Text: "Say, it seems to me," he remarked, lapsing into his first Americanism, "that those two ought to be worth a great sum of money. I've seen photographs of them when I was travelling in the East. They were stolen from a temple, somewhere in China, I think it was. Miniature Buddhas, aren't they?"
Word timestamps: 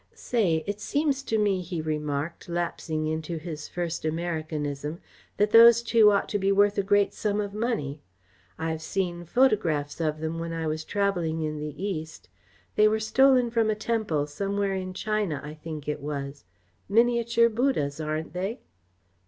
"Say, 0.15 0.63
it 0.65 0.81
seems 0.81 1.21
to 1.21 1.37
me," 1.37 1.61
he 1.61 1.79
remarked, 1.79 2.49
lapsing 2.49 3.05
into 3.05 3.37
his 3.37 3.67
first 3.67 4.03
Americanism, 4.03 4.99
"that 5.37 5.51
those 5.51 5.83
two 5.83 6.11
ought 6.11 6.27
to 6.29 6.39
be 6.39 6.51
worth 6.51 6.79
a 6.79 6.81
great 6.81 7.13
sum 7.13 7.39
of 7.39 7.53
money. 7.53 8.01
I've 8.57 8.81
seen 8.81 9.25
photographs 9.25 10.01
of 10.01 10.19
them 10.19 10.39
when 10.39 10.53
I 10.53 10.65
was 10.65 10.83
travelling 10.83 11.43
in 11.43 11.59
the 11.59 11.75
East. 11.83 12.29
They 12.73 12.87
were 12.87 12.99
stolen 12.99 13.51
from 13.51 13.69
a 13.69 13.75
temple, 13.75 14.25
somewhere 14.25 14.73
in 14.73 14.95
China, 14.95 15.39
I 15.43 15.53
think 15.53 15.87
it 15.87 15.99
was. 15.99 16.45
Miniature 16.89 17.49
Buddhas, 17.49 18.01
aren't 18.01 18.33
they?" 18.33 18.61